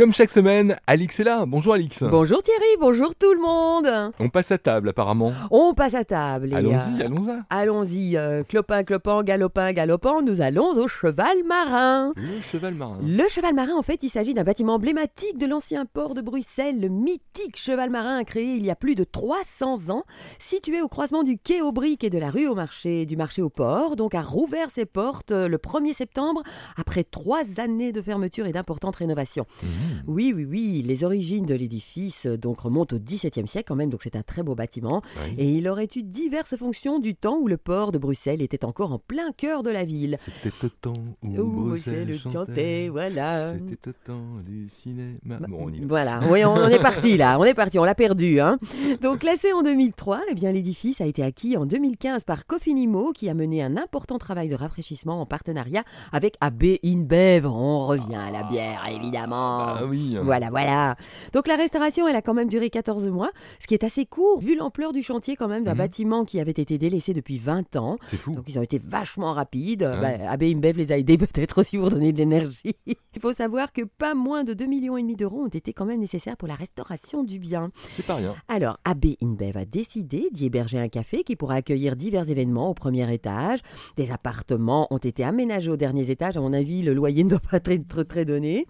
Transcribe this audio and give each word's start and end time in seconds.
Comme 0.00 0.14
chaque 0.14 0.30
semaine, 0.30 0.78
Alix 0.86 1.20
est 1.20 1.24
là. 1.24 1.44
Bonjour 1.44 1.74
Alix. 1.74 2.04
Bonjour 2.04 2.42
Thierry, 2.42 2.64
bonjour 2.80 3.14
tout 3.14 3.34
le 3.34 3.38
monde. 3.42 4.14
On 4.18 4.30
passe 4.30 4.50
à 4.50 4.56
table 4.56 4.88
apparemment. 4.88 5.30
On 5.50 5.74
passe 5.74 5.92
à 5.92 6.06
table. 6.06 6.54
Allons-y, 6.54 7.02
euh, 7.02 7.04
allons-y. 7.04 7.30
Allons-y, 7.50 8.16
euh, 8.16 8.42
clopin, 8.42 8.82
clopin, 8.82 9.22
galopin, 9.22 9.74
galopant, 9.74 10.22
nous 10.22 10.40
allons 10.40 10.70
au 10.70 10.88
cheval 10.88 11.44
marin. 11.46 12.14
Le 12.16 12.40
cheval 12.40 12.76
marin. 12.76 12.96
Le 13.02 13.28
cheval 13.28 13.52
marin, 13.52 13.76
en 13.76 13.82
fait, 13.82 14.02
il 14.02 14.08
s'agit 14.08 14.32
d'un 14.32 14.42
bâtiment 14.42 14.76
emblématique 14.76 15.36
de 15.36 15.44
l'ancien 15.44 15.84
port 15.84 16.14
de 16.14 16.22
Bruxelles, 16.22 16.80
le 16.80 16.88
mythique 16.88 17.58
cheval 17.58 17.90
marin 17.90 18.24
créé 18.24 18.54
il 18.54 18.64
y 18.64 18.70
a 18.70 18.76
plus 18.76 18.94
de 18.94 19.04
300 19.04 19.90
ans, 19.90 20.04
situé 20.38 20.80
au 20.80 20.88
croisement 20.88 21.24
du 21.24 21.36
quai 21.36 21.60
aux 21.60 21.72
Briques 21.72 22.04
et 22.04 22.10
de 22.10 22.16
la 22.16 22.30
rue 22.30 22.48
au 22.48 22.54
marché, 22.54 23.04
du 23.04 23.18
marché 23.18 23.42
au 23.42 23.50
port, 23.50 23.96
donc 23.96 24.14
a 24.14 24.22
rouvert 24.22 24.70
ses 24.70 24.86
portes 24.86 25.32
euh, 25.32 25.46
le 25.46 25.58
1er 25.58 25.92
septembre 25.92 26.42
après 26.78 27.04
trois 27.04 27.42
années 27.58 27.92
de 27.92 28.00
fermeture 28.00 28.46
et 28.46 28.52
d'importantes 28.52 28.96
rénovations. 28.96 29.44
Mmh. 29.62 29.89
Oui, 30.06 30.32
oui, 30.34 30.44
oui, 30.44 30.82
les 30.86 31.04
origines 31.04 31.46
de 31.46 31.54
l'édifice 31.54 32.26
euh, 32.26 32.36
donc 32.36 32.60
remontent 32.60 32.96
au 32.96 32.98
XVIIe 32.98 33.46
siècle 33.46 33.66
quand 33.68 33.76
même, 33.76 33.90
donc 33.90 34.00
c'est 34.02 34.16
un 34.16 34.22
très 34.22 34.42
beau 34.42 34.54
bâtiment. 34.54 35.02
Oui. 35.26 35.34
Et 35.38 35.48
il 35.56 35.68
aurait 35.68 35.88
eu 35.96 36.02
diverses 36.02 36.56
fonctions 36.56 36.98
du 36.98 37.14
temps 37.14 37.36
où 37.38 37.48
le 37.48 37.56
port 37.56 37.92
de 37.92 37.98
Bruxelles 37.98 38.42
était 38.42 38.64
encore 38.64 38.92
en 38.92 38.98
plein 38.98 39.32
cœur 39.32 39.62
de 39.62 39.70
la 39.70 39.84
ville. 39.84 40.16
C'était 40.42 40.66
au 40.66 40.68
temps 40.68 40.92
où 41.22 41.28
Où 41.28 41.66
Bruxelles 41.68 42.06
Bruxelles 42.06 42.18
chantait. 42.18 42.36
chantait, 42.52 42.88
voilà. 42.90 43.52
C'était 43.68 43.90
au 43.90 43.92
temps 44.04 44.24
du 44.44 44.68
cinéma. 44.68 45.38
Bon, 45.48 45.58
on 45.66 45.68
y 45.72 45.80
va. 45.80 45.86
Voilà, 45.88 46.20
oui, 46.30 46.44
on, 46.44 46.52
on 46.54 46.68
est 46.68 46.78
parti 46.80 47.16
là, 47.16 47.38
on 47.38 47.44
est 47.44 47.54
parti, 47.54 47.78
on 47.78 47.84
l'a 47.84 47.94
perdu. 47.94 48.40
Hein. 48.40 48.58
Donc 49.02 49.20
classé 49.20 49.52
en 49.52 49.62
2003, 49.62 50.22
eh 50.30 50.34
bien 50.34 50.52
l'édifice 50.52 51.00
a 51.00 51.06
été 51.06 51.22
acquis 51.22 51.56
en 51.56 51.66
2015 51.66 52.24
par 52.24 52.46
Cofinimo 52.46 53.12
qui 53.12 53.28
a 53.28 53.34
mené 53.34 53.62
un 53.62 53.76
important 53.76 54.18
travail 54.18 54.48
de 54.48 54.54
rafraîchissement 54.54 55.20
en 55.20 55.26
partenariat 55.26 55.82
avec 56.12 56.36
AB 56.40 56.64
InBev. 56.84 57.46
On 57.46 57.86
revient 57.86 58.16
à 58.16 58.30
la 58.30 58.42
bière 58.44 58.82
évidemment. 58.90 59.76
Ah 59.80 59.86
oui. 59.86 60.10
Voilà, 60.22 60.50
voilà. 60.50 60.96
Donc 61.32 61.46
la 61.48 61.56
restauration, 61.56 62.06
elle 62.08 62.16
a 62.16 62.22
quand 62.22 62.34
même 62.34 62.48
duré 62.48 62.70
14 62.70 63.06
mois, 63.08 63.30
ce 63.60 63.66
qui 63.66 63.74
est 63.74 63.84
assez 63.84 64.06
court 64.06 64.40
vu 64.40 64.56
l'ampleur 64.56 64.92
du 64.92 65.02
chantier 65.02 65.36
quand 65.36 65.48
même 65.48 65.64
d'un 65.64 65.72
Mhm. 65.72 65.78
bâtiment 65.78 66.24
qui 66.24 66.40
avait 66.40 66.50
été 66.50 66.76
délaissé 66.78 67.12
depuis 67.14 67.38
20 67.38 67.76
ans. 67.76 67.96
C'est 68.04 68.16
fou. 68.16 68.34
Donc 68.34 68.44
ils 68.48 68.58
ont 68.58 68.62
été 68.62 68.78
vachement 68.78 69.32
rapides. 69.32 69.82
Ouais. 69.82 70.18
Bah, 70.18 70.30
AB 70.30 70.42
InBev 70.44 70.76
les 70.76 70.92
a 70.92 70.98
aidés 70.98 71.18
peut-être 71.18 71.60
aussi 71.60 71.78
pour 71.78 71.90
donner 71.90 72.12
de 72.12 72.18
l'énergie. 72.18 72.74
Il 72.86 73.20
faut 73.20 73.32
savoir 73.32 73.72
que 73.72 73.82
pas 73.82 74.14
moins 74.14 74.44
de 74.44 74.54
2,5 74.54 74.66
millions 74.68 74.96
et 74.96 75.02
demi 75.02 75.16
d'euros 75.16 75.42
ont 75.44 75.48
été 75.48 75.72
quand 75.72 75.84
même 75.84 76.00
nécessaires 76.00 76.36
pour 76.36 76.48
la 76.48 76.54
restauration 76.54 77.24
du 77.24 77.38
bien. 77.38 77.70
C'est 77.96 78.06
pas 78.06 78.14
rien. 78.16 78.34
Alors 78.48 78.78
AB 78.84 79.06
InBev 79.22 79.56
a 79.56 79.64
décidé 79.64 80.28
d'y 80.32 80.46
héberger 80.46 80.78
un 80.78 80.88
café 80.88 81.22
qui 81.24 81.36
pourra 81.36 81.54
accueillir 81.56 81.96
divers 81.96 82.28
événements 82.30 82.70
au 82.70 82.74
premier 82.74 83.12
étage. 83.12 83.60
Des 83.96 84.10
appartements 84.10 84.86
ont 84.90 84.98
été 84.98 85.24
aménagés 85.24 85.70
aux 85.70 85.76
derniers 85.76 86.10
étages. 86.10 86.36
À 86.36 86.40
mon 86.40 86.52
avis, 86.52 86.82
le 86.82 86.92
loyer 86.94 87.24
ne 87.24 87.30
doit 87.30 87.40
pas 87.40 87.58
être 87.64 87.86
très, 87.88 88.04
très 88.04 88.24
donné. 88.24 88.66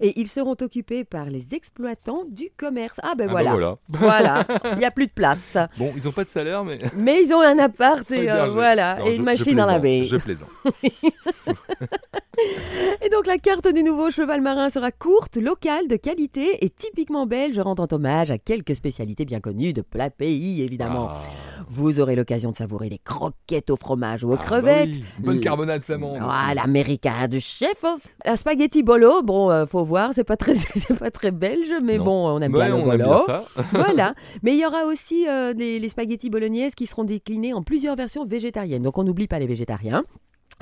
Et 0.00 0.20
ils 0.20 0.28
seront 0.28 0.43
occupés 0.52 1.04
par 1.04 1.26
les 1.30 1.54
exploitants 1.54 2.24
du 2.28 2.50
commerce. 2.56 3.00
Ah 3.02 3.14
ben 3.16 3.26
Ah 3.28 3.32
voilà. 3.32 3.50
bah 3.56 3.78
Voilà, 3.88 4.46
il 4.72 4.78
n'y 4.78 4.84
a 4.84 4.90
plus 4.90 5.06
de 5.06 5.12
place. 5.12 5.56
Bon, 5.78 5.92
ils 5.96 6.06
ont 6.08 6.12
pas 6.12 6.24
de 6.24 6.30
salaire, 6.30 6.64
mais. 6.64 6.78
Mais 6.96 7.22
ils 7.24 7.32
ont 7.32 7.40
un 7.40 7.58
appart 7.58 8.08
et, 8.10 8.30
euh, 8.30 8.48
voilà, 8.48 8.96
Non, 8.98 9.06
et 9.06 9.10
je- 9.12 9.16
une 9.16 9.22
machine 9.24 9.58
à 9.60 9.64
plaisante, 9.64 9.70
laver. 9.72 10.04
Je 10.04 10.16
plaisante. 10.16 10.48
Et 13.02 13.08
donc 13.10 13.26
la 13.26 13.38
carte 13.38 13.72
du 13.72 13.82
nouveau 13.82 14.10
cheval 14.10 14.40
marin 14.40 14.68
sera 14.68 14.90
courte, 14.90 15.36
locale, 15.36 15.86
de 15.88 15.96
qualité 15.96 16.64
et 16.64 16.68
typiquement 16.70 17.26
belge, 17.26 17.58
rendant 17.58 17.86
hommage 17.92 18.30
à 18.30 18.38
quelques 18.38 18.74
spécialités 18.74 19.24
bien 19.24 19.40
connues 19.40 19.72
de 19.72 19.82
plat 19.82 20.10
pays 20.10 20.62
évidemment. 20.62 21.08
Ah, 21.10 21.22
Vous 21.68 22.00
aurez 22.00 22.16
l'occasion 22.16 22.50
de 22.50 22.56
savourer 22.56 22.88
des 22.88 22.98
croquettes 22.98 23.70
au 23.70 23.76
fromage 23.76 24.24
ou 24.24 24.30
aux 24.30 24.34
ah 24.34 24.36
bah 24.36 24.42
crevettes. 24.44 24.88
oui. 24.90 25.04
Bonne 25.18 25.40
carbonade 25.40 25.82
flamande. 25.82 26.18
Ah, 26.22 26.52
l'américain 26.54 27.28
du 27.28 27.40
chef. 27.40 27.84
Un 28.24 28.36
spaghetti 28.36 28.82
bolo, 28.82 29.22
bon, 29.22 29.50
euh, 29.50 29.66
faut 29.66 29.84
voir, 29.84 30.10
c'est 30.14 30.24
pas 30.24 30.36
très, 30.36 30.54
c'est 30.56 30.98
pas 30.98 31.10
très 31.10 31.30
belge, 31.30 31.72
mais 31.82 31.98
Non. 31.98 32.04
bon, 32.04 32.28
on 32.36 32.40
aime 32.40 32.52
Ouais, 32.54 32.66
bien 32.66 32.76
le 32.76 32.82
on 32.82 32.92
aime 32.92 32.98
bolo. 33.02 33.04
bien 33.04 33.18
ça. 33.26 33.44
voilà. 33.72 34.14
Mais 34.42 34.52
il 34.54 34.60
y 34.60 34.66
aura 34.66 34.84
aussi 34.84 35.26
euh, 35.28 35.52
les, 35.54 35.78
les 35.78 35.88
spaghettis 35.88 36.30
bolognaises 36.30 36.74
qui 36.74 36.86
seront 36.86 37.04
déclinés 37.04 37.54
en 37.54 37.62
plusieurs 37.62 37.96
versions 37.96 38.24
végétariennes. 38.24 38.82
Donc 38.82 38.98
on 38.98 39.04
n'oublie 39.04 39.26
pas 39.28 39.38
les 39.38 39.46
végétariens. 39.46 40.04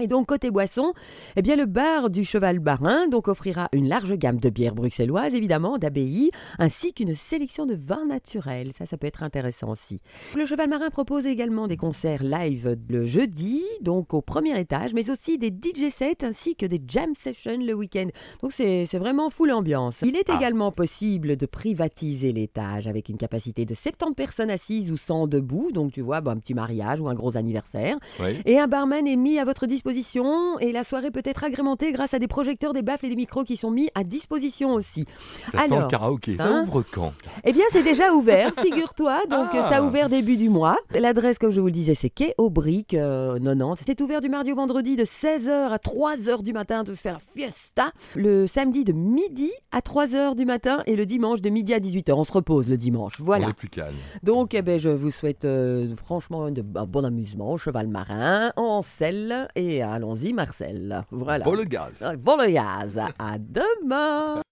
Et 0.01 0.07
donc 0.07 0.27
côté 0.27 0.51
boisson, 0.51 0.93
eh 1.37 1.43
bien 1.43 1.55
le 1.55 1.67
bar 1.67 2.09
du 2.11 2.25
Cheval 2.25 2.59
Barin 2.61 3.09
donc 3.09 3.29
offrira 3.29 3.69
une 3.73 3.89
large 3.89 4.15
gamme 4.15 4.39
de 4.41 4.49
bières 4.51 4.75
bruxelloises 4.75 5.35
évidemment 5.35 5.77
d'abbaye 5.79 6.31
ainsi 6.59 6.95
qu'une 6.95 7.15
sélection 7.15 7.67
de 7.67 7.75
vins 7.75 8.07
naturels. 8.07 8.73
Ça 8.77 8.87
ça 8.87 8.97
peut 8.97 9.07
être 9.07 9.23
intéressant 9.23 9.71
aussi. 9.71 10.01
Le 10.37 10.47
Cheval 10.47 10.69
Marin 10.71 10.89
propose 10.91 11.27
également 11.27 11.69
des 11.69 11.77
concerts 11.77 12.23
live 12.23 12.77
le 12.89 13.05
jeudi 13.07 13.63
donc 13.83 14.15
au 14.15 14.23
premier 14.23 14.59
étage 14.59 14.95
mais 14.95 15.11
aussi 15.11 15.37
des 15.39 15.49
DJ 15.51 15.91
sets 15.93 16.25
ainsi 16.25 16.57
que 16.57 16.65
des 16.67 16.81
jam 16.87 17.15
sessions 17.15 17.59
le 17.61 17.75
week-end. 17.75 18.07
Donc 18.43 18.53
c'est 18.53 18.87
c'est 18.87 18.99
vraiment 18.99 19.29
full 19.31 19.53
ambiance. 19.53 20.01
Il 20.03 20.17
est 20.17 20.29
Ah. 20.31 20.37
également 20.37 20.73
possible 20.73 21.37
de 21.37 21.47
privatiser 21.47 22.33
l'étage 22.33 22.87
avec 22.89 23.09
une 23.09 23.19
capacité 23.19 23.65
de 23.67 23.75
70 23.75 24.15
personnes 24.15 24.51
assises 24.51 24.91
ou 24.91 24.97
100 24.97 25.27
debout. 25.27 25.71
Donc 25.73 25.93
tu 25.93 26.01
vois, 26.01 26.21
bah, 26.23 26.31
un 26.33 26.39
petit 26.39 26.55
mariage 26.55 27.01
ou 27.01 27.09
un 27.09 27.15
gros 27.15 27.37
anniversaire. 27.37 27.97
Oui. 28.21 28.31
Et 28.47 28.59
un 28.59 28.69
barman 28.69 29.07
est 29.07 29.17
mis 29.17 29.39
à 29.39 29.45
votre 29.45 29.67
disposition 29.67 29.82
et 30.61 30.73
la 30.73 30.85
soirée 30.85 31.11
peut 31.11 31.23
être 31.25 31.45
agrémentée 31.45 31.93
grâce 31.93 32.15
à 32.15 32.19
des 32.19 32.29
projecteurs, 32.29 32.73
des 32.73 32.83
baffles 32.83 33.07
et 33.07 33.09
des 33.11 33.17
micros 33.17 33.45
qui 33.45 33.57
sont 33.57 33.71
mis 33.71 33.89
à 33.95 34.05
disposition 34.05 34.75
aussi. 34.75 35.05
Ça 35.51 35.59
sent 35.59 35.65
Alors, 35.75 35.81
le 35.83 35.87
karaoké. 35.89 36.37
Ça 36.39 36.47
hein 36.47 36.63
ouvre 36.63 36.83
quand 36.91 37.13
Eh 37.45 37.53
bien, 37.53 37.65
c'est 37.71 37.83
déjà 37.83 38.13
ouvert, 38.13 38.53
figure-toi. 38.63 39.21
Donc, 39.31 39.49
Ah. 39.53 39.69
ça 39.69 39.77
a 39.79 39.83
ouvert 39.83 40.09
début 40.09 40.37
du 40.37 40.49
mois. 40.49 40.77
L'adresse, 40.99 41.39
comme 41.39 41.51
je 41.51 41.61
vous 41.61 41.67
le 41.67 41.73
disais, 41.73 41.95
c'est 41.95 42.11
Quai 42.11 42.35
aux 42.39 42.51
Briques, 42.51 42.95
euh, 42.95 43.39
90. 43.39 43.83
C'est 43.87 44.01
ouvert 44.01 44.21
du 44.21 44.29
mardi 44.29 44.53
au 44.53 44.57
vendredi 44.57 44.97
de 44.97 45.05
16h 45.05 45.71
à 45.73 45.79
3h 45.79 46.43
du 46.43 46.53
matin 46.53 46.85
de 46.85 46.95
faire 46.95 47.19
fiesta. 47.35 47.93
Le 48.15 48.47
samedi 48.47 48.85
de 48.85 48.93
midi 48.93 49.51
à 49.73 49.81
3h 49.81 50.35
du 50.37 50.45
matin 50.45 50.83
et 50.87 50.97
le 50.97 51.07
dimanche 51.07 51.41
de 51.41 51.51
midi 51.51 51.75
à 51.75 51.81
18h. 51.81 52.13
On 52.15 52.25
se 52.25 52.33
repose 52.33 52.71
le 52.71 52.77
dimanche. 52.77 53.15
On 53.21 53.25
Voilà. 53.25 53.49
est 53.49 53.53
plus 53.53 53.69
calme. 53.69 53.95
Donc, 54.23 54.55
eh 54.55 54.63
ben, 54.63 54.79
je 54.79 54.89
vous 54.89 55.11
souhaite 55.11 55.45
euh, 55.45 55.95
franchement 55.97 56.51
de- 56.51 56.65
un 56.77 56.87
bon 56.87 57.05
amusement 57.05 57.53
au 57.53 57.59
cheval 57.59 57.89
marin, 57.89 58.53
en 58.57 58.83
selle 58.83 59.49
et 59.57 59.72
allons-y, 59.81 60.33
Marcel. 60.33 61.05
Voilà. 61.11 61.45
Vol 61.45 61.59
le 61.59 61.65
gaz. 61.65 62.03
Vol 62.19 62.41
le 62.47 62.51
gaz. 62.51 63.01
À 63.19 63.39
demain. 63.39 64.43